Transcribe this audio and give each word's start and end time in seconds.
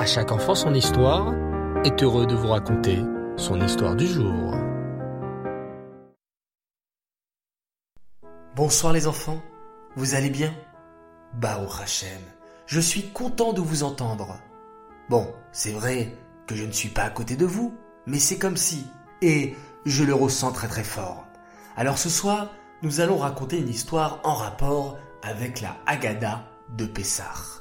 À 0.00 0.06
chaque 0.06 0.32
enfant 0.32 0.54
son 0.54 0.72
histoire 0.72 1.34
est 1.84 2.02
heureux 2.02 2.26
de 2.26 2.34
vous 2.34 2.48
raconter 2.48 3.04
son 3.36 3.60
histoire 3.60 3.94
du 3.94 4.06
jour. 4.06 4.54
Bonsoir 8.56 8.94
les 8.94 9.06
enfants, 9.06 9.42
vous 9.96 10.14
allez 10.14 10.30
bien? 10.30 10.54
Bao 11.34 11.66
Hachem, 11.82 12.22
je 12.64 12.80
suis 12.80 13.10
content 13.10 13.52
de 13.52 13.60
vous 13.60 13.82
entendre. 13.82 14.38
Bon, 15.10 15.34
c'est 15.52 15.72
vrai 15.72 16.16
que 16.46 16.54
je 16.54 16.64
ne 16.64 16.72
suis 16.72 16.88
pas 16.88 17.02
à 17.02 17.10
côté 17.10 17.36
de 17.36 17.44
vous, 17.44 17.74
mais 18.06 18.18
c'est 18.18 18.38
comme 18.38 18.56
si, 18.56 18.86
et 19.20 19.54
je 19.84 20.02
le 20.02 20.14
ressens 20.14 20.52
très 20.52 20.68
très 20.68 20.82
fort. 20.82 21.26
Alors 21.76 21.98
ce 21.98 22.08
soir, 22.08 22.48
nous 22.82 23.02
allons 23.02 23.18
raconter 23.18 23.58
une 23.58 23.68
histoire 23.68 24.20
en 24.24 24.32
rapport 24.32 24.96
avec 25.22 25.60
la 25.60 25.76
Haggadah 25.84 26.46
de 26.70 26.86
Pessah. 26.86 27.59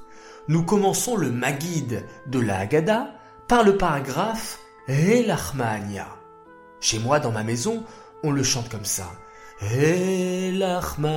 Nous 0.49 0.63
commençons 0.63 1.15
le 1.15 1.29
Magid 1.29 2.03
de 2.25 2.39
la 2.39 2.57
Haggadah 2.61 3.11
par 3.47 3.63
le 3.63 3.77
paragraphe 3.77 4.57
Elachmania. 4.87 6.07
Chez 6.81 6.97
moi, 6.97 7.19
dans 7.19 7.31
ma 7.31 7.43
maison, 7.43 7.83
on 8.23 8.31
le 8.31 8.41
chante 8.41 8.67
comme 8.67 8.83
ça. 8.83 9.11
Elachmania 9.61 11.13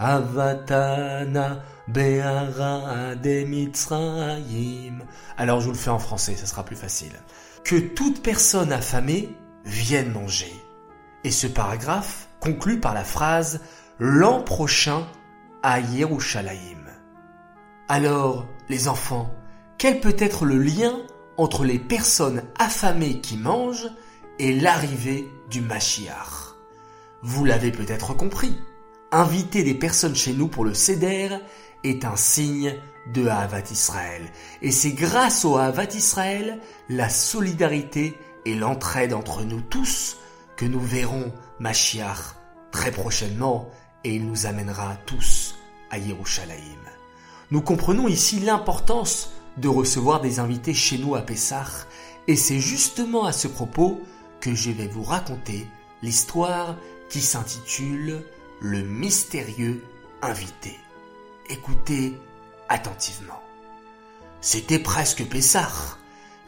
avatana 0.00 1.62
be'ara. 1.86 3.14
Alors 5.36 5.60
je 5.60 5.66
vous 5.66 5.72
le 5.72 5.78
fais 5.78 5.90
en 5.90 6.00
français, 6.00 6.34
ça 6.34 6.46
sera 6.46 6.64
plus 6.64 6.74
facile 6.74 7.12
que 7.62 7.76
toute 7.76 8.24
personne 8.24 8.72
affamée 8.72 9.28
vienne 9.64 10.10
manger. 10.10 10.52
Et 11.22 11.30
ce 11.30 11.46
paragraphe 11.46 12.26
conclut 12.40 12.80
par 12.80 12.94
la 12.94 13.04
phrase 13.04 13.60
l'an 14.02 14.40
prochain 14.40 15.06
à 15.62 15.78
Yerushalayim. 15.78 16.86
Alors, 17.86 18.46
les 18.70 18.88
enfants, 18.88 19.30
quel 19.76 20.00
peut 20.00 20.16
être 20.18 20.46
le 20.46 20.56
lien 20.56 20.96
entre 21.36 21.66
les 21.66 21.78
personnes 21.78 22.42
affamées 22.58 23.20
qui 23.20 23.36
mangent 23.36 23.90
et 24.38 24.58
l'arrivée 24.58 25.28
du 25.50 25.60
Mashiach? 25.60 26.54
Vous 27.20 27.44
l'avez 27.44 27.70
peut-être 27.72 28.14
compris. 28.14 28.58
Inviter 29.12 29.64
des 29.64 29.74
personnes 29.74 30.16
chez 30.16 30.32
nous 30.32 30.48
pour 30.48 30.64
le 30.64 30.72
Seder 30.72 31.36
est 31.84 32.06
un 32.06 32.16
signe 32.16 32.74
de 33.12 33.26
Havat 33.26 33.70
Israël. 33.70 34.22
Et 34.62 34.70
c'est 34.70 34.92
grâce 34.92 35.44
au 35.44 35.58
Havat 35.58 35.92
Israël, 35.94 36.58
la 36.88 37.10
solidarité 37.10 38.16
et 38.46 38.54
l'entraide 38.54 39.12
entre 39.12 39.42
nous 39.42 39.60
tous 39.60 40.16
que 40.56 40.64
nous 40.64 40.80
verrons 40.80 41.34
Mashiach 41.58 42.40
très 42.70 42.92
prochainement 42.92 43.68
et 44.04 44.14
il 44.14 44.26
nous 44.26 44.46
amènera 44.46 44.96
tous 45.06 45.56
à 45.90 45.98
Yerushalayim. 45.98 46.80
Nous 47.50 47.62
comprenons 47.62 48.08
ici 48.08 48.40
l'importance 48.40 49.32
de 49.56 49.68
recevoir 49.68 50.20
des 50.20 50.38
invités 50.38 50.74
chez 50.74 50.98
nous 50.98 51.14
à 51.14 51.22
Pessah 51.22 51.86
et 52.28 52.36
c'est 52.36 52.60
justement 52.60 53.24
à 53.24 53.32
ce 53.32 53.48
propos 53.48 54.00
que 54.40 54.54
je 54.54 54.70
vais 54.70 54.86
vous 54.86 55.02
raconter 55.02 55.66
l'histoire 56.02 56.76
qui 57.08 57.20
s'intitule 57.20 58.22
Le 58.60 58.82
mystérieux 58.82 59.82
invité. 60.22 60.78
Écoutez 61.48 62.16
attentivement. 62.68 63.42
C'était 64.40 64.78
presque 64.78 65.24
Pessah. 65.26 65.98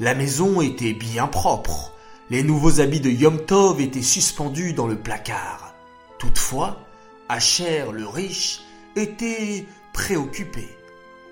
La 0.00 0.14
maison 0.14 0.61
était 0.61 0.95
bien 0.95 1.27
propre. 1.27 1.92
Les 2.30 2.42
nouveaux 2.42 2.80
habits 2.80 3.00
de 3.00 3.11
Yom 3.11 3.45
Tov 3.45 3.80
étaient 3.80 4.03
suspendus 4.03 4.73
dans 4.73 4.86
le 4.86 4.97
placard. 4.97 5.75
Toutefois, 6.19 6.80
Asher 7.28 7.87
le 7.92 8.06
riche 8.06 8.61
était 8.97 9.67
préoccupé. 9.92 10.69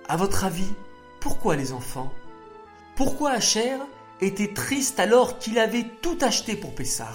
À 0.09 0.17
votre 0.17 0.45
avis, 0.45 0.73
pourquoi 1.21 1.57
les 1.57 1.73
enfants? 1.73 2.13
Pourquoi 2.97 3.33
Asher 3.33 3.77
était 4.21 4.53
triste 4.53 5.01
alors 5.01 5.39
qu'il 5.39 5.59
avait 5.59 5.87
tout 6.03 6.19
acheté 6.21 6.57
pour 6.57 6.75
Pessah? 6.75 7.15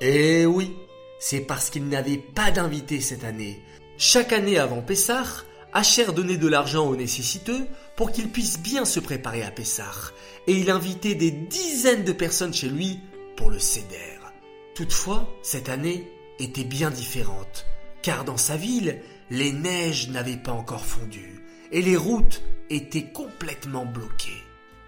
Eh 0.00 0.46
oui, 0.46 0.76
c'est 1.18 1.40
parce 1.40 1.70
qu'il 1.70 1.88
n'avait 1.88 2.18
pas 2.18 2.50
d'invité 2.50 3.00
cette 3.00 3.24
année. 3.24 3.62
Chaque 3.96 4.32
année 4.32 4.58
avant 4.58 4.82
Pessah, 4.82 5.24
Asher 5.72 6.12
donnait 6.12 6.36
de 6.36 6.48
l'argent 6.48 6.86
aux 6.86 6.96
nécessiteux 6.96 7.66
pour 7.96 8.12
qu'ils 8.12 8.30
puissent 8.30 8.60
bien 8.60 8.84
se 8.84 9.00
préparer 9.00 9.42
à 9.42 9.50
Pessah, 9.50 10.12
et 10.46 10.52
il 10.52 10.70
invitait 10.70 11.14
des 11.14 11.30
dizaines 11.30 12.04
de 12.04 12.12
personnes 12.12 12.54
chez 12.54 12.68
lui 12.68 13.00
pour 13.36 13.50
le 13.50 13.58
céder. 13.58 14.18
Toutefois, 14.74 15.28
cette 15.42 15.68
année 15.68 16.10
était 16.38 16.64
bien 16.64 16.90
différente, 16.90 17.66
car 18.02 18.24
dans 18.24 18.36
sa 18.36 18.56
ville, 18.56 19.00
les 19.30 19.52
neiges 19.52 20.08
n'avaient 20.10 20.36
pas 20.36 20.52
encore 20.52 20.84
fondu, 20.84 21.44
et 21.72 21.82
les 21.82 21.96
routes 21.96 22.42
étaient 22.70 23.10
complètement 23.12 23.84
bloquées. 23.84 24.42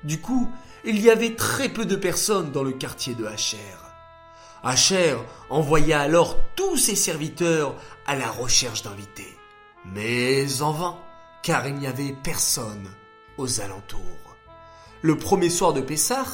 Du 0.04 0.20
coup, 0.20 0.50
il 0.84 1.00
y 1.00 1.10
avait 1.10 1.34
très 1.34 1.68
peu 1.68 1.84
de 1.84 1.96
personnes 1.96 2.52
dans 2.52 2.62
le 2.62 2.72
quartier 2.72 3.14
de 3.14 3.24
Asher. 3.24 3.56
Asher 4.62 5.16
envoya 5.50 6.00
alors 6.00 6.36
tous 6.54 6.76
ses 6.76 6.96
serviteurs 6.96 7.74
à 8.06 8.16
la 8.16 8.30
recherche 8.30 8.82
d'invités 8.82 9.36
mais 9.94 10.62
en 10.62 10.72
vain, 10.72 10.98
car 11.42 11.66
il 11.66 11.76
n'y 11.76 11.86
avait 11.86 12.14
personne 12.22 12.88
aux 13.38 13.60
alentours. 13.60 14.00
Le 15.02 15.16
premier 15.16 15.50
soir 15.50 15.72
de 15.72 15.80
Pessah, 15.80 16.26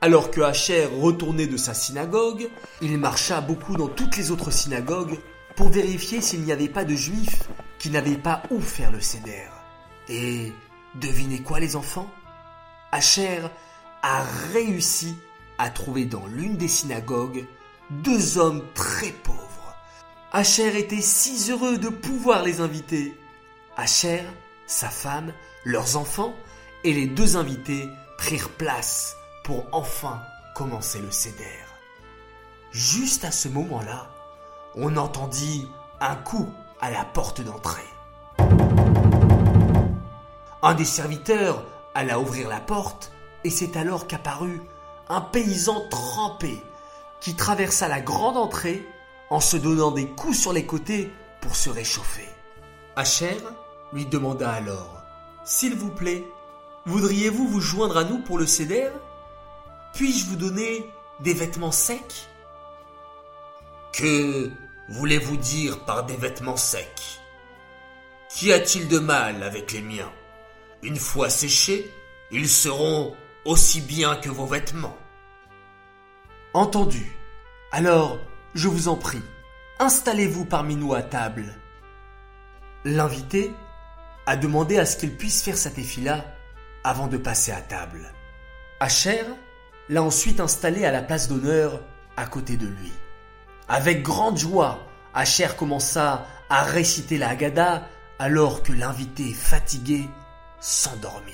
alors 0.00 0.30
que 0.30 0.40
Hacher 0.40 0.86
retournait 0.86 1.46
de 1.46 1.56
sa 1.56 1.74
synagogue, 1.74 2.48
il 2.80 2.98
marcha 2.98 3.40
beaucoup 3.40 3.76
dans 3.76 3.88
toutes 3.88 4.16
les 4.16 4.30
autres 4.30 4.50
synagogues 4.50 5.18
pour 5.56 5.68
vérifier 5.68 6.20
s'il 6.20 6.42
n'y 6.42 6.52
avait 6.52 6.68
pas 6.68 6.84
de 6.84 6.94
juifs 6.94 7.48
qui 7.78 7.90
n'avaient 7.90 8.16
pas 8.16 8.42
où 8.50 8.60
faire 8.60 8.92
le 8.92 9.00
céder. 9.00 9.44
Et 10.08 10.52
devinez 10.94 11.42
quoi 11.42 11.60
les 11.60 11.76
enfants? 11.76 12.10
Hacher 12.92 13.40
a 14.02 14.24
réussi 14.52 15.14
à 15.58 15.70
trouver 15.70 16.06
dans 16.06 16.26
l'une 16.26 16.56
des 16.56 16.68
synagogues 16.68 17.44
deux 17.90 18.38
hommes 18.38 18.62
très 18.74 19.10
pauvres 19.10 19.50
Asher 20.32 20.78
était 20.78 21.00
si 21.00 21.50
heureux 21.50 21.76
de 21.76 21.88
pouvoir 21.88 22.44
les 22.44 22.60
inviter. 22.60 23.16
Asher, 23.76 24.22
sa 24.66 24.88
femme, 24.88 25.32
leurs 25.64 25.96
enfants 25.96 26.36
et 26.84 26.92
les 26.92 27.06
deux 27.06 27.36
invités 27.36 27.88
prirent 28.16 28.50
place 28.50 29.16
pour 29.42 29.66
enfin 29.72 30.20
commencer 30.54 31.00
le 31.00 31.10
céder. 31.10 31.44
Juste 32.70 33.24
à 33.24 33.32
ce 33.32 33.48
moment-là, 33.48 34.06
on 34.74 34.96
entendit 34.96 35.68
un 36.00 36.14
coup 36.14 36.48
à 36.80 36.90
la 36.90 37.04
porte 37.04 37.40
d'entrée. 37.40 37.82
Un 40.62 40.74
des 40.74 40.84
serviteurs 40.84 41.64
alla 41.94 42.20
ouvrir 42.20 42.48
la 42.48 42.60
porte 42.60 43.12
et 43.44 43.50
c'est 43.50 43.76
alors 43.76 44.06
qu'apparut 44.06 44.62
un 45.08 45.20
paysan 45.20 45.82
trempé 45.90 46.62
qui 47.20 47.34
traversa 47.34 47.88
la 47.88 48.00
grande 48.00 48.36
entrée 48.36 48.86
en 49.30 49.40
se 49.40 49.56
donnant 49.56 49.90
des 49.90 50.06
coups 50.06 50.38
sur 50.38 50.52
les 50.52 50.66
côtés 50.66 51.10
pour 51.40 51.56
se 51.56 51.70
réchauffer. 51.70 52.28
Asher 52.96 53.36
lui 53.92 54.06
demanda 54.06 54.50
alors 54.50 55.02
S'il 55.44 55.74
vous 55.74 55.90
plaît, 55.90 56.24
voudriez-vous 56.86 57.48
vous 57.48 57.60
joindre 57.60 57.96
à 57.96 58.04
nous 58.04 58.18
pour 58.18 58.38
le 58.38 58.46
céder 58.46 58.88
Puis-je 59.94 60.26
vous 60.26 60.36
donner 60.36 60.90
des 61.20 61.34
vêtements 61.34 61.72
secs? 61.72 62.28
Que 63.92 64.50
voulez-vous 64.88 65.36
dire 65.36 65.84
par 65.84 66.04
des 66.04 66.16
vêtements 66.16 66.56
secs? 66.56 67.20
Qu'y 68.28 68.52
a-t-il 68.52 68.88
de 68.88 68.98
mal 68.98 69.42
avec 69.42 69.72
les 69.72 69.82
miens? 69.82 70.12
Une 70.82 70.96
fois 70.96 71.28
séchés, 71.28 71.92
ils 72.30 72.48
seront 72.48 73.14
aussi 73.44 73.80
bien 73.80 74.16
que 74.16 74.30
vos 74.30 74.46
vêtements. 74.46 74.96
Entendu. 76.54 77.12
Alors, 77.72 78.18
je 78.54 78.68
vous 78.68 78.88
en 78.88 78.96
prie, 78.96 79.22
installez-vous 79.78 80.44
parmi 80.44 80.76
nous 80.76 80.94
à 80.94 81.02
table. 81.02 81.54
L'invité 82.84 83.52
a 84.26 84.36
demandé 84.36 84.78
à 84.78 84.86
ce 84.86 84.96
qu'il 84.96 85.16
puisse 85.16 85.42
faire 85.42 85.56
sa 85.56 85.70
tefila 85.70 86.24
avant 86.82 87.08
de 87.08 87.16
passer 87.16 87.52
à 87.52 87.60
table. 87.60 88.12
Asher 88.80 89.24
l'a 89.90 90.02
ensuite 90.04 90.40
installé 90.40 90.84
à 90.84 90.92
la 90.92 91.02
place 91.02 91.28
d'honneur 91.28 91.80
à 92.16 92.26
côté 92.26 92.56
de 92.56 92.66
lui. 92.66 92.92
Avec 93.68 94.02
grande 94.02 94.38
joie, 94.38 94.78
Asher 95.14 95.48
commença 95.58 96.26
à 96.48 96.62
réciter 96.62 97.18
la 97.18 97.30
Haggadah 97.30 97.82
alors 98.20 98.62
que 98.62 98.72
l'invité 98.72 99.34
fatigué 99.34 100.08
s'endormit. 100.60 101.32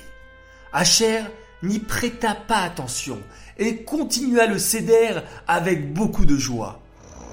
Asher 0.73 1.21
n'y 1.61 1.77
prêta 1.77 2.33
pas 2.33 2.61
attention 2.61 3.19
et 3.57 3.83
continua 3.83 4.47
le 4.47 4.57
céder 4.57 5.19
avec 5.47 5.93
beaucoup 5.93 6.25
de 6.25 6.37
joie. 6.37 6.79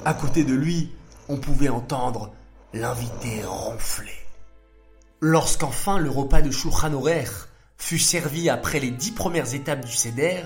À 0.05 0.13
côté 0.13 0.45
de 0.45 0.55
lui, 0.55 0.93
on 1.29 1.39
pouvait 1.39 1.71
entendre 1.71 2.33
l'invité 2.75 3.43
ronfler. 3.47 4.13
Lorsqu'enfin 5.21 5.99
le 5.99 6.11
repas 6.11 6.43
de 6.43 6.51
Shulchan 6.51 7.03
fut 7.79 7.99
servi 7.99 8.51
après 8.51 8.79
les 8.79 8.91
dix 8.91 9.13
premières 9.13 9.55
étapes 9.55 9.85
du 9.87 9.93
Seder, 9.93 10.43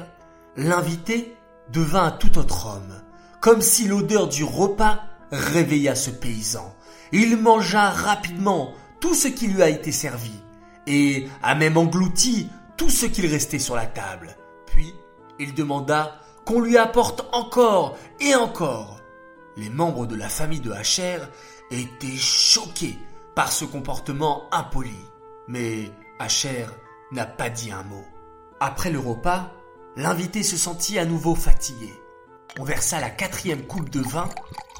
l'invité 0.56 1.36
devint 1.70 2.04
un 2.04 2.10
tout 2.10 2.38
autre 2.38 2.66
homme, 2.66 3.02
comme 3.40 3.62
si 3.62 3.86
l'odeur 3.86 4.28
du 4.28 4.44
repas 4.44 5.00
réveilla 5.30 5.94
ce 5.94 6.10
paysan. 6.10 6.74
Il 7.12 7.36
mangea 7.36 7.90
rapidement 7.90 8.74
tout 9.00 9.14
ce 9.14 9.28
qui 9.28 9.46
lui 9.46 9.62
a 9.62 9.68
été 9.68 9.92
servi 9.92 10.32
et 10.86 11.28
a 11.42 11.54
même 11.54 11.76
englouti 11.76 12.50
tout 12.76 12.90
ce 12.90 13.06
qu'il 13.06 13.26
restait 13.26 13.58
sur 13.58 13.76
la 13.76 13.86
table. 13.86 14.36
Puis 14.66 14.94
il 15.38 15.54
demanda 15.54 16.20
qu'on 16.44 16.60
lui 16.60 16.76
apporte 16.76 17.26
encore 17.32 17.96
et 18.20 18.34
encore. 18.34 19.00
Les 19.56 19.70
membres 19.70 20.06
de 20.06 20.16
la 20.16 20.28
famille 20.28 20.60
de 20.60 20.72
Hacher 20.72 21.18
étaient 21.70 22.16
choqués 22.16 22.98
par 23.34 23.52
ce 23.52 23.64
comportement 23.64 24.44
impoli. 24.52 24.96
Mais 25.46 25.90
Hacher 26.18 26.66
n'a 27.12 27.26
pas 27.26 27.50
dit 27.50 27.70
un 27.70 27.82
mot. 27.82 28.04
Après 28.60 28.90
le 28.90 28.98
repas, 28.98 29.52
l'invité 29.98 30.44
se 30.44 30.56
sentit 30.56 30.98
à 30.98 31.04
nouveau 31.04 31.34
fatigué. 31.34 31.92
On 32.58 32.64
versa 32.64 33.00
la 33.00 33.10
quatrième 33.10 33.66
coupe 33.66 33.90
de 33.90 34.00
vin 34.00 34.28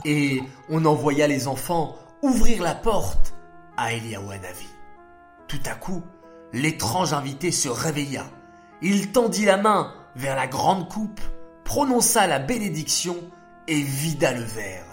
et 0.04 0.40
on 0.70 0.84
envoya 0.84 1.26
les 1.26 1.48
enfants 1.48 1.96
ouvrir 2.22 2.62
la 2.62 2.76
porte 2.76 3.34
à 3.76 3.92
Eliawanavi. 3.92 4.68
Tout 5.48 5.60
à 5.66 5.74
coup, 5.74 6.04
l'étrange 6.52 7.12
invité 7.12 7.50
se 7.50 7.68
réveilla. 7.68 8.26
Il 8.80 9.10
tendit 9.10 9.44
la 9.44 9.56
main 9.56 9.92
vers 10.14 10.36
la 10.36 10.46
grande 10.46 10.88
coupe, 10.88 11.20
prononça 11.64 12.28
la 12.28 12.38
bénédiction 12.38 13.16
et 13.66 13.80
vida 13.80 14.32
le 14.32 14.44
verre. 14.44 14.86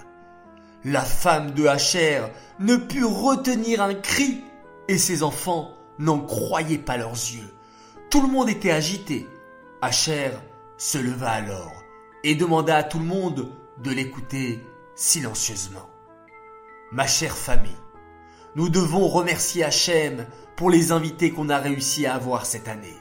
La 0.84 1.02
femme 1.02 1.52
de 1.52 1.68
Hacher 1.68 2.24
ne 2.60 2.78
put 2.78 3.06
retenir 3.06 3.82
un 3.82 3.94
cri 3.94 4.44
et 4.88 4.98
ses 4.98 5.22
enfants 5.22 5.76
n'en 6.00 6.20
croyaient 6.20 6.80
pas 6.80 6.98
leurs 6.98 7.12
yeux. 7.12 7.54
Tout 8.10 8.22
le 8.22 8.28
monde 8.28 8.50
était 8.50 8.72
agité. 8.72 9.28
Hacher 9.86 10.32
se 10.78 10.98
leva 10.98 11.30
alors 11.30 11.84
et 12.24 12.34
demanda 12.34 12.78
à 12.78 12.84
tout 12.84 12.98
le 12.98 13.06
monde 13.06 13.52
de 13.78 13.92
l'écouter 13.92 14.66
silencieusement. 14.96 15.88
Ma 16.92 17.06
chère 17.06 17.38
famille, 17.38 17.78
nous 18.56 18.70
devons 18.70 19.08
remercier 19.08 19.64
Hachem 19.64 20.26
pour 20.56 20.72
les 20.72 20.92
invités 20.92 21.30
qu'on 21.30 21.50
a 21.50 21.60
réussi 21.60 22.08
à 22.08 22.16
avoir 22.16 22.48
cette 22.48 22.68
année. 22.68 22.98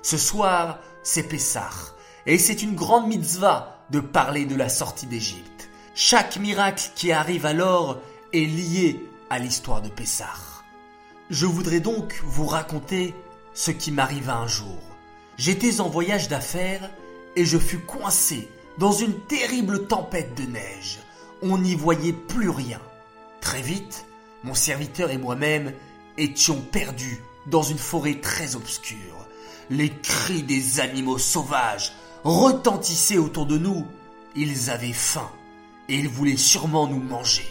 Ce 0.00 0.16
soir, 0.16 0.78
c'est 1.02 1.24
Pessah, 1.24 1.96
et 2.24 2.38
c'est 2.38 2.62
une 2.62 2.76
grande 2.76 3.08
mitzvah 3.08 3.84
de 3.90 3.98
parler 3.98 4.44
de 4.44 4.54
la 4.54 4.68
sortie 4.68 5.06
d'Égypte. 5.06 5.68
Chaque 5.96 6.36
miracle 6.36 6.92
qui 6.94 7.10
arrive 7.10 7.46
alors 7.46 8.00
est 8.32 8.46
lié 8.46 9.10
à 9.28 9.40
l'histoire 9.40 9.82
de 9.82 9.88
Pessah. 9.88 10.62
Je 11.30 11.46
voudrais 11.46 11.80
donc 11.80 12.20
vous 12.22 12.46
raconter 12.46 13.16
ce 13.54 13.72
qui 13.72 13.90
m'arriva 13.90 14.36
un 14.36 14.46
jour. 14.46 14.87
J'étais 15.38 15.80
en 15.80 15.88
voyage 15.88 16.28
d'affaires 16.28 16.90
et 17.36 17.44
je 17.44 17.58
fus 17.58 17.78
coincé 17.78 18.48
dans 18.76 18.90
une 18.90 19.20
terrible 19.20 19.86
tempête 19.86 20.34
de 20.36 20.42
neige. 20.50 20.98
On 21.42 21.58
n'y 21.58 21.76
voyait 21.76 22.12
plus 22.12 22.50
rien. 22.50 22.80
Très 23.40 23.62
vite, 23.62 24.04
mon 24.42 24.54
serviteur 24.54 25.10
et 25.10 25.18
moi-même 25.18 25.72
étions 26.16 26.60
perdus 26.60 27.22
dans 27.46 27.62
une 27.62 27.78
forêt 27.78 28.16
très 28.20 28.56
obscure. 28.56 29.28
Les 29.70 29.90
cris 29.90 30.42
des 30.42 30.80
animaux 30.80 31.18
sauvages 31.18 31.92
retentissaient 32.24 33.18
autour 33.18 33.46
de 33.46 33.58
nous. 33.58 33.86
Ils 34.34 34.70
avaient 34.70 34.92
faim 34.92 35.30
et 35.88 35.94
ils 35.94 36.08
voulaient 36.08 36.36
sûrement 36.36 36.88
nous 36.88 37.00
manger. 37.00 37.48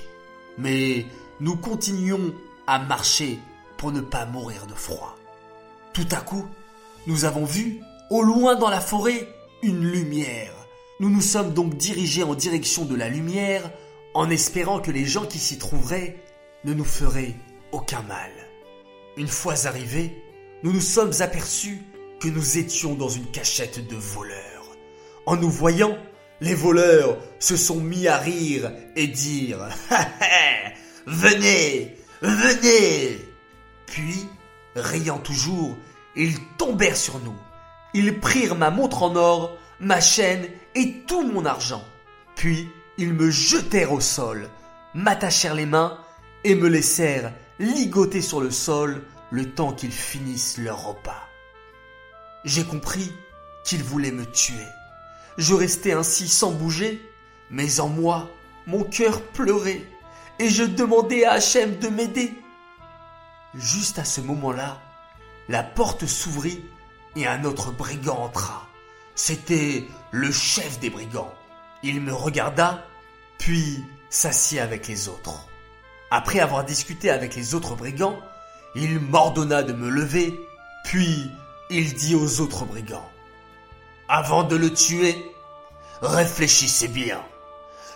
Mais 0.57 1.05
nous 1.39 1.55
continuions 1.55 2.33
à 2.67 2.79
marcher 2.79 3.39
pour 3.77 3.93
ne 3.93 4.01
pas 4.01 4.25
mourir 4.25 4.67
de 4.67 4.73
froid. 4.73 5.15
Tout 5.93 6.07
à 6.11 6.17
coup, 6.17 6.47
nous 7.07 7.23
avons 7.23 7.45
vu, 7.45 7.81
au 8.09 8.21
loin 8.21 8.55
dans 8.55 8.69
la 8.69 8.81
forêt, 8.81 9.27
une 9.63 9.83
lumière. 9.83 10.53
Nous 10.99 11.09
nous 11.09 11.21
sommes 11.21 11.53
donc 11.53 11.75
dirigés 11.77 12.23
en 12.23 12.35
direction 12.35 12.83
de 12.83 12.95
la 12.95 13.07
lumière 13.07 13.71
en 14.13 14.29
espérant 14.29 14.79
que 14.79 14.91
les 14.91 15.05
gens 15.05 15.25
qui 15.25 15.39
s'y 15.39 15.57
trouveraient 15.57 16.17
ne 16.65 16.73
nous 16.73 16.85
feraient 16.85 17.35
aucun 17.71 18.01
mal. 18.03 18.31
Une 19.15 19.27
fois 19.27 19.67
arrivés, 19.67 20.21
nous 20.63 20.73
nous 20.73 20.81
sommes 20.81 21.13
aperçus 21.21 21.81
que 22.19 22.27
nous 22.27 22.57
étions 22.57 22.95
dans 22.95 23.09
une 23.09 23.29
cachette 23.31 23.87
de 23.87 23.95
voleurs. 23.95 24.75
En 25.25 25.37
nous 25.37 25.49
voyant, 25.49 25.97
les 26.41 26.55
voleurs 26.55 27.17
se 27.39 27.55
sont 27.55 27.79
mis 27.79 28.07
à 28.07 28.17
rire 28.17 28.71
et 28.95 29.07
dire 29.07 29.69
Venez, 31.05 31.95
venez 32.21 33.17
Puis, 33.85 34.27
riant 34.75 35.19
toujours, 35.19 35.77
ils 36.23 36.39
tombèrent 36.57 36.97
sur 36.97 37.19
nous. 37.19 37.35
Ils 37.93 38.19
prirent 38.19 38.55
ma 38.55 38.69
montre 38.69 39.03
en 39.03 39.15
or, 39.15 39.57
ma 39.79 40.01
chaîne 40.01 40.47
et 40.75 41.03
tout 41.07 41.23
mon 41.23 41.45
argent. 41.45 41.83
Puis, 42.35 42.69
ils 42.97 43.13
me 43.13 43.29
jetèrent 43.29 43.93
au 43.93 44.01
sol, 44.01 44.49
m'attachèrent 44.93 45.53
les 45.53 45.65
mains 45.65 45.97
et 46.43 46.55
me 46.55 46.67
laissèrent 46.67 47.31
ligoter 47.59 48.21
sur 48.21 48.41
le 48.41 48.51
sol 48.51 49.03
le 49.31 49.51
temps 49.51 49.73
qu'ils 49.73 49.91
finissent 49.91 50.57
leur 50.57 50.87
repas. 50.87 51.23
J'ai 52.43 52.63
compris 52.63 53.11
qu'ils 53.63 53.83
voulaient 53.83 54.11
me 54.11 54.25
tuer. 54.25 54.67
Je 55.37 55.53
restais 55.53 55.93
ainsi 55.93 56.27
sans 56.27 56.51
bouger, 56.51 57.01
mais 57.51 57.79
en 57.79 57.89
moi, 57.89 58.29
mon 58.65 58.83
cœur 58.83 59.21
pleurait 59.21 59.83
et 60.39 60.49
je 60.49 60.63
demandais 60.63 61.25
à 61.25 61.33
Hachem 61.33 61.77
de 61.77 61.89
m'aider. 61.89 62.33
Juste 63.55 63.99
à 63.99 64.05
ce 64.05 64.21
moment-là, 64.21 64.81
la 65.49 65.63
porte 65.63 66.05
s'ouvrit 66.05 66.63
et 67.15 67.27
un 67.27 67.43
autre 67.43 67.71
brigand 67.71 68.17
entra. 68.17 68.67
C'était 69.15 69.87
le 70.11 70.31
chef 70.31 70.79
des 70.79 70.89
brigands. 70.89 71.33
Il 71.83 72.01
me 72.01 72.13
regarda, 72.13 72.85
puis 73.39 73.83
s'assit 74.09 74.59
avec 74.59 74.87
les 74.87 75.07
autres. 75.07 75.47
Après 76.11 76.39
avoir 76.39 76.63
discuté 76.63 77.09
avec 77.09 77.35
les 77.35 77.55
autres 77.55 77.75
brigands, 77.75 78.19
il 78.75 78.99
m'ordonna 78.99 79.63
de 79.63 79.73
me 79.73 79.89
lever, 79.89 80.39
puis 80.83 81.31
il 81.69 81.93
dit 81.93 82.15
aux 82.15 82.41
autres 82.41 82.65
brigands. 82.65 83.09
Avant 84.07 84.43
de 84.43 84.55
le 84.55 84.73
tuer, 84.73 85.15
réfléchissez 86.01 86.87
bien. 86.87 87.21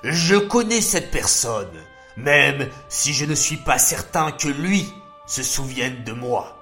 Je 0.03 0.35
connais 0.35 0.81
cette 0.81 1.11
personne, 1.11 1.71
même 2.17 2.69
si 2.89 3.13
je 3.13 3.25
ne 3.25 3.35
suis 3.35 3.57
pas 3.57 3.77
certain 3.77 4.31
que 4.31 4.47
lui 4.47 4.91
se 5.27 5.43
souvienne 5.43 6.03
de 6.03 6.11
moi. 6.11 6.60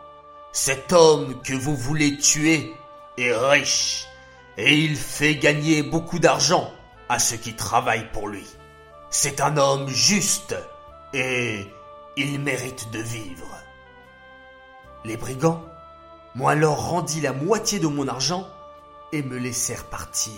Cet 0.51 0.93
homme 0.93 1.41
que 1.43 1.53
vous 1.53 1.75
voulez 1.75 2.17
tuer 2.17 2.73
est 3.17 3.33
riche 3.33 4.07
et 4.57 4.75
il 4.75 4.95
fait 4.95 5.35
gagner 5.35 5.83
beaucoup 5.83 6.17
d'argent 6.17 6.73
à 7.07 7.19
ceux 7.19 7.37
qui 7.37 7.55
travaillent 7.55 8.11
pour 8.11 8.27
lui. 8.27 8.47
C'est 9.11 9.41
un 9.41 9.57
homme 9.57 9.87
juste 9.87 10.55
et 11.13 11.67
il 12.17 12.39
mérite 12.39 12.89
de 12.91 12.99
vivre. 12.99 13.57
Les 15.05 15.17
brigands 15.17 15.63
m'ont 16.33 16.47
alors 16.47 16.89
rendu 16.89 17.21
la 17.21 17.31
moitié 17.31 17.77
de 17.77 17.87
mon 17.87 18.07
argent 18.07 18.47
et 19.11 19.21
me 19.21 19.37
laissèrent 19.37 19.85
partir. 19.85 20.33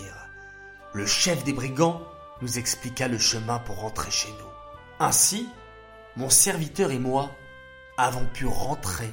Le 0.92 1.06
chef 1.06 1.42
des 1.44 1.54
brigands 1.54 2.02
nous 2.42 2.58
expliqua 2.58 3.08
le 3.08 3.18
chemin 3.18 3.58
pour 3.60 3.80
rentrer 3.80 4.10
chez 4.10 4.28
nous. 4.28 4.50
Ainsi, 5.00 5.48
mon 6.16 6.28
serviteur 6.28 6.90
et 6.90 6.98
moi 6.98 7.30
avons 7.96 8.26
pu 8.26 8.46
rentrer 8.46 9.10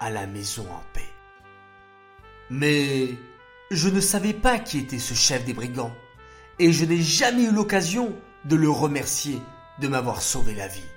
à 0.00 0.10
la 0.10 0.26
maison 0.26 0.66
en 0.70 0.82
paix. 0.92 1.08
Mais 2.50 3.16
je 3.70 3.88
ne 3.88 4.00
savais 4.00 4.34
pas 4.34 4.58
qui 4.58 4.78
était 4.78 4.98
ce 4.98 5.14
chef 5.14 5.44
des 5.44 5.54
brigands 5.54 5.94
et 6.58 6.72
je 6.72 6.84
n'ai 6.84 7.02
jamais 7.02 7.44
eu 7.44 7.50
l'occasion 7.50 8.14
de 8.44 8.56
le 8.56 8.70
remercier 8.70 9.40
de 9.80 9.88
m'avoir 9.88 10.22
sauvé 10.22 10.54
la 10.54 10.68
vie. 10.68 10.88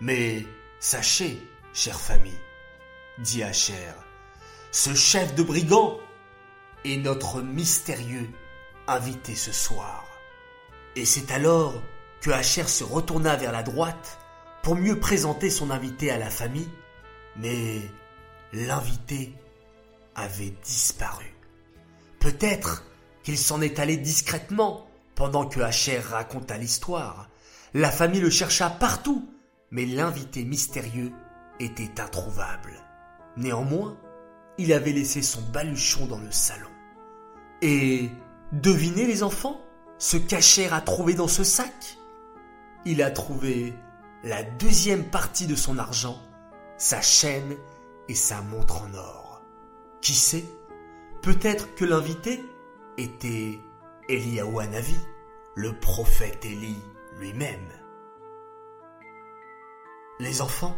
Mais 0.00 0.46
sachez, 0.78 1.46
chère 1.72 2.00
famille, 2.00 2.40
dit 3.18 3.42
Hacher, 3.42 3.92
ce 4.70 4.94
chef 4.94 5.34
de 5.34 5.42
brigands 5.42 5.98
est 6.84 6.96
notre 6.96 7.42
mystérieux 7.42 8.30
invité 8.86 9.34
ce 9.34 9.52
soir. 9.52 10.06
Et 10.96 11.04
c'est 11.04 11.30
alors 11.30 11.74
que 12.20 12.30
Hacher 12.30 12.66
se 12.66 12.82
retourna 12.82 13.36
vers 13.36 13.52
la 13.52 13.62
droite 13.62 14.18
pour 14.62 14.76
mieux 14.76 14.98
présenter 14.98 15.50
son 15.50 15.70
invité 15.70 16.10
à 16.10 16.18
la 16.18 16.30
famille, 16.30 16.70
mais 17.36 17.80
l'invité 18.52 19.34
avait 20.14 20.54
disparu. 20.64 21.26
Peut-être 22.18 22.84
qu'il 23.22 23.38
s'en 23.38 23.60
est 23.60 23.78
allé 23.78 23.96
discrètement 23.96 24.88
pendant 25.14 25.46
que 25.46 25.60
Hacher 25.60 25.98
raconta 25.98 26.56
l'histoire. 26.56 27.28
La 27.74 27.90
famille 27.90 28.20
le 28.20 28.30
chercha 28.30 28.70
partout, 28.70 29.28
mais 29.70 29.86
l'invité 29.86 30.44
mystérieux 30.44 31.12
était 31.60 32.00
introuvable. 32.00 32.72
Néanmoins, 33.36 33.96
il 34.58 34.72
avait 34.72 34.92
laissé 34.92 35.22
son 35.22 35.40
baluchon 35.42 36.06
dans 36.06 36.18
le 36.18 36.30
salon. 36.30 36.68
Et 37.62 38.10
devinez 38.52 39.06
les 39.06 39.22
enfants 39.22 39.60
ce 39.98 40.16
qu'Acher 40.16 40.68
a 40.72 40.80
trouvé 40.80 41.14
dans 41.14 41.28
ce 41.28 41.44
sac? 41.44 41.98
Il 42.84 43.02
a 43.02 43.10
trouvé 43.10 43.74
la 44.24 44.42
deuxième 44.42 45.04
partie 45.04 45.46
de 45.46 45.54
son 45.54 45.78
argent, 45.78 46.18
sa 46.80 47.02
chaîne 47.02 47.56
et 48.08 48.14
sa 48.14 48.40
montre 48.40 48.82
en 48.82 48.94
or. 48.94 49.42
Qui 50.00 50.14
sait 50.14 50.46
Peut-être 51.22 51.74
que 51.74 51.84
l'invité 51.84 52.42
était 52.96 53.60
Eliaou 54.08 54.60
le 55.56 55.78
prophète 55.78 56.42
Élie 56.46 56.82
lui-même. 57.18 57.68
Les 60.20 60.40
enfants, 60.40 60.74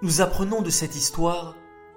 nous 0.00 0.22
apprenons 0.22 0.62
de 0.62 0.70
cette 0.70 0.96
histoire 0.96 1.54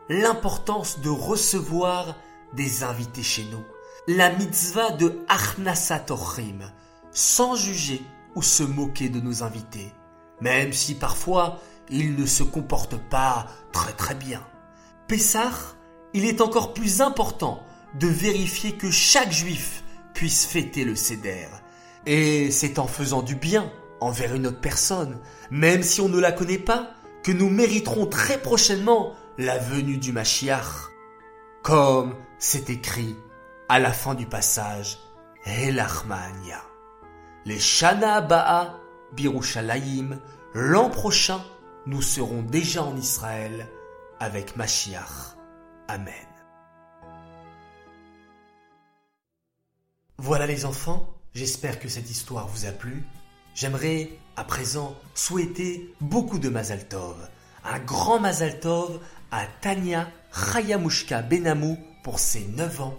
l'importance 0.10 1.00
de 1.00 1.10
recevoir 1.10 2.18
des 2.52 2.84
invités 2.84 3.24
chez 3.24 3.46
nous. 3.46 3.64
La 4.08 4.30
mitzvah 4.30 4.92
de 4.92 5.24
Achnasat 5.30 6.12
Ochrim, 6.12 6.70
sans 7.12 7.56
juger 7.56 8.02
ou 8.36 8.42
se 8.42 8.64
moquer 8.64 9.08
de 9.08 9.22
nos 9.22 9.42
invités, 9.42 9.94
même 10.42 10.74
si 10.74 10.96
parfois 10.96 11.62
ils 11.90 12.16
ne 12.16 12.26
se 12.26 12.44
comportent 12.44 13.02
pas 13.10 13.48
très 13.72 13.94
très 13.94 14.16
bien. 14.16 14.42
Pessah, 15.08 15.52
il 16.14 16.26
est 16.26 16.42
encore 16.42 16.74
plus 16.74 17.02
important 17.02 17.64
de 18.00 18.08
vérifier 18.08 18.74
que 18.74 18.92
chaque 18.92 19.32
juif 19.32 19.84
puisse 20.14 20.46
fêter 20.46 20.84
le 20.84 20.96
Seder. 20.96 21.48
Et 22.06 22.52
c'est 22.52 22.80
en 22.80 22.88
faisant 22.88 23.22
du 23.22 23.36
bien 23.36 23.72
envers 24.02 24.36
une 24.36 24.48
autre 24.48 24.62
personne, 24.62 25.20
même 25.52 25.84
si 25.84 26.02
on 26.02 26.10
ne 26.10 26.20
la 26.20 26.32
connaît 26.32 26.58
pas, 26.58 26.92
que 27.24 27.32
nous 27.32 27.50
mériterons 27.50 28.06
très 28.06 28.40
prochainement 28.42 29.14
la 29.38 29.58
venue 29.58 29.98
du 29.98 30.12
Mashiach. 30.12 30.90
Comme 31.64 32.16
c'est 32.38 32.70
écrit 32.70 33.16
à 33.70 33.80
la 33.80 33.92
fin 33.92 34.14
du 34.14 34.26
passage 34.26 35.00
Elachmania. 35.46 36.62
Les 37.46 37.60
Shana 37.60 38.22
Ba'a 38.22 38.80
Birushalayim, 39.14 40.20
l'an 40.54 40.90
prochain, 40.90 41.42
nous 41.88 42.02
serons 42.02 42.42
déjà 42.42 42.84
en 42.84 42.98
Israël 42.98 43.68
avec 44.20 44.56
Mashiach. 44.56 45.36
Amen. 45.88 46.14
Voilà 50.18 50.48
les 50.48 50.66
enfants, 50.66 51.14
j'espère 51.34 51.80
que 51.80 51.90
cette 51.90 52.10
histoire 52.10 52.48
vous 52.48 52.66
a 52.66 52.72
plu. 52.72 53.04
J'aimerais 53.54 54.10
à 54.36 54.44
présent 54.44 54.96
souhaiter 55.14 55.94
beaucoup 56.02 56.40
de 56.40 56.50
Mazal 56.50 56.88
Tov. 56.88 57.30
Un 57.64 57.80
grand 57.80 58.20
Mazal 58.20 58.60
Tov 58.60 59.00
à 59.32 59.46
Tania 59.62 60.10
Chayamushka 60.34 61.22
Benamou 61.22 61.78
pour 62.04 62.20
ses 62.20 62.46
9 62.48 62.82
ans. 62.82 62.98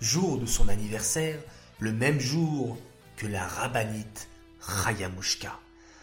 Jour 0.00 0.38
de 0.38 0.46
son 0.46 0.68
anniversaire, 0.68 1.38
le 1.78 1.92
même 1.92 2.20
jour 2.20 2.76
que 3.16 3.26
la 3.26 3.46
rabbinite 3.46 4.28
Chayamushka. 4.60 5.61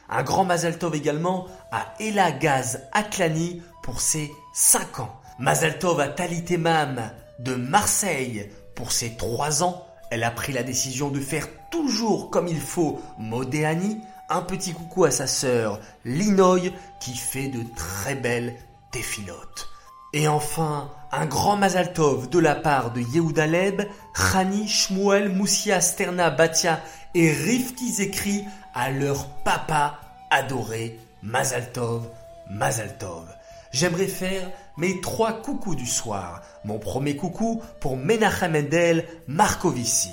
Un 0.09 0.23
grand 0.23 0.43
Mazal 0.43 0.77
Tov 0.77 0.95
également 0.95 1.45
à 1.71 1.93
Ella 1.99 2.31
Gaz 2.31 2.87
Atlani 2.93 3.61
pour 3.83 4.01
ses 4.01 4.31
5 4.53 5.01
ans. 5.01 5.15
Mazal 5.37 5.77
Tov 5.77 5.99
à 5.99 6.07
Talitemam 6.07 7.11
de 7.39 7.55
Marseille 7.55 8.49
pour 8.75 8.91
ses 8.91 9.15
3 9.15 9.63
ans. 9.63 9.85
Elle 10.09 10.23
a 10.23 10.31
pris 10.31 10.51
la 10.51 10.63
décision 10.63 11.09
de 11.09 11.19
faire 11.19 11.47
toujours 11.69 12.31
comme 12.31 12.47
il 12.47 12.59
faut 12.59 12.99
Modéani. 13.19 14.01
Un 14.29 14.41
petit 14.41 14.73
coucou 14.73 15.05
à 15.05 15.11
sa 15.11 15.27
sœur 15.27 15.79
Linoy 16.05 16.73
qui 16.99 17.15
fait 17.15 17.47
de 17.47 17.63
très 17.75 18.15
belles 18.15 18.55
défilotes. 18.91 19.69
Et 20.11 20.27
enfin, 20.27 20.89
un 21.11 21.27
grand 21.27 21.55
Mazal 21.55 21.93
Tov 21.93 22.29
de 22.29 22.39
la 22.39 22.55
part 22.55 22.91
de 22.91 23.01
Yehuda 23.01 23.45
Leb, 23.45 23.83
Chani, 24.15 24.67
Shmuel, 24.67 25.29
Moussia, 25.29 25.81
Sterna, 25.81 26.31
Batia 26.31 26.81
et 27.13 27.31
Rifki 27.31 27.91
Zekri 27.91 28.43
à 28.73 28.91
leur 28.91 29.27
papa 29.43 29.99
adoré 30.29 30.99
Mazal 31.21 31.71
Tov, 31.71 32.07
Mazal 32.49 32.97
Tov. 32.97 33.25
J'aimerais 33.71 34.07
faire 34.07 34.49
mes 34.77 34.99
trois 35.01 35.41
coucous 35.41 35.75
du 35.75 35.85
soir. 35.85 36.41
Mon 36.65 36.79
premier 36.79 37.15
coucou 37.15 37.61
pour 37.79 37.97
Menachem 37.97 38.53
Mendel 38.53 39.05
Markovici. 39.27 40.11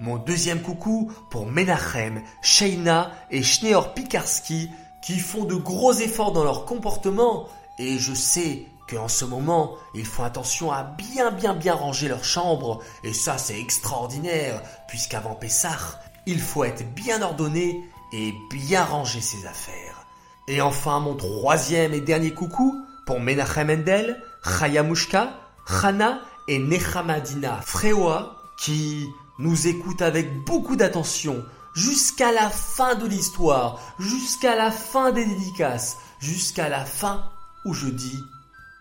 Mon 0.00 0.16
deuxième 0.16 0.60
coucou 0.60 1.10
pour 1.30 1.46
Menachem, 1.46 2.22
Sheina 2.42 3.10
et 3.30 3.42
Schneor 3.42 3.94
Pikarski 3.94 4.70
qui 5.02 5.18
font 5.18 5.44
de 5.44 5.54
gros 5.54 5.92
efforts 5.92 6.32
dans 6.32 6.44
leur 6.44 6.66
comportement 6.66 7.48
et 7.78 7.98
je 7.98 8.12
sais 8.14 8.66
qu'en 8.88 9.08
ce 9.08 9.24
moment, 9.24 9.74
ils 9.94 10.06
font 10.06 10.24
attention 10.24 10.72
à 10.72 10.82
bien 10.82 11.30
bien 11.30 11.54
bien 11.54 11.74
ranger 11.74 12.08
leur 12.08 12.24
chambre 12.24 12.80
et 13.04 13.12
ça 13.12 13.38
c'est 13.38 13.58
extraordinaire 13.58 14.62
puisqu'avant 14.86 15.34
Pessah, 15.34 16.00
il 16.26 16.40
faut 16.40 16.64
être 16.64 16.84
bien 16.94 17.22
ordonné 17.22 17.80
et 18.12 18.34
bien 18.50 18.84
ranger 18.84 19.20
ses 19.20 19.46
affaires. 19.46 20.06
Et 20.46 20.60
enfin 20.60 21.00
mon 21.00 21.14
troisième 21.14 21.92
et 21.92 22.00
dernier 22.00 22.32
coucou 22.32 22.84
pour 23.06 23.20
Menachem 23.20 23.66
Mendel, 23.66 24.22
Chayamushka, 24.42 25.34
Chana 25.66 26.20
et 26.48 26.58
Nechamadina 26.58 27.60
Frewa 27.60 28.36
qui 28.58 29.06
nous 29.38 29.68
écoutent 29.68 30.02
avec 30.02 30.44
beaucoup 30.44 30.76
d'attention 30.76 31.44
jusqu'à 31.74 32.32
la 32.32 32.50
fin 32.50 32.94
de 32.94 33.06
l'histoire, 33.06 33.78
jusqu'à 33.98 34.56
la 34.56 34.70
fin 34.70 35.12
des 35.12 35.24
dédicaces, 35.24 35.98
jusqu'à 36.18 36.68
la 36.68 36.84
fin 36.84 37.30
où 37.64 37.74
je 37.74 37.88
dis 37.88 38.24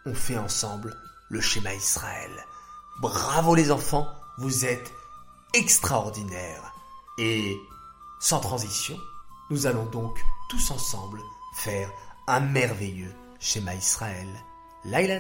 on 0.06 0.14
fait 0.14 0.38
ensemble 0.38 0.96
le 1.30 1.42
schéma 1.42 1.74
Israël. 1.74 2.32
Bravo 3.02 3.56
les 3.56 3.72
enfants, 3.72 4.08
vous 4.38 4.66
êtes 4.66 4.92
extraordinaires. 5.54 6.74
Et 7.18 7.58
sans 8.20 8.40
transition, 8.40 8.98
nous 9.50 9.66
allons 9.66 9.86
donc 9.86 10.24
tous 10.50 10.72
ensemble 10.72 11.22
faire 11.54 11.92
un 12.28 12.40
merveilleux 12.40 13.14
schéma 13.40 13.76
Israël. 13.76 14.28
Laila. 14.84 15.20